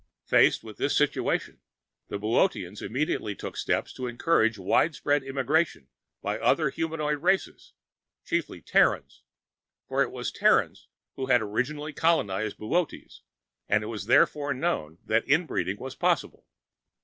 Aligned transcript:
Faced 0.25 0.63
with 0.63 0.77
this 0.77 0.97
situation, 0.97 1.61
the 2.07 2.17
Boöteans 2.17 2.81
immediately 2.81 3.35
took 3.35 3.55
steps 3.55 3.93
to 3.93 4.07
encourage 4.07 4.57
widespread 4.57 5.21
immigration 5.21 5.89
by 6.23 6.39
other 6.39 6.71
humanoid 6.71 7.19
races, 7.19 7.73
chiefly 8.25 8.63
Terrans, 8.63 9.21
for 9.87 10.01
it 10.01 10.09
was 10.09 10.31
Terrans 10.31 10.87
who 11.17 11.27
had 11.27 11.43
originally 11.43 11.93
colonized 11.93 12.57
Boötes 12.57 13.19
and 13.69 13.83
it 13.83 13.87
was 13.93 14.07
therefore 14.07 14.55
known 14.55 14.97
that 15.05 15.23
interbreeding 15.29 15.77
was 15.77 15.93
possible. 15.93 16.47